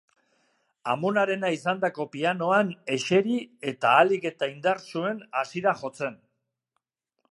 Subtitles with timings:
[0.93, 3.37] Amonarena izandako pianoan eseri
[3.73, 6.19] eta ahalik eta indartsuen hasi da jotzen.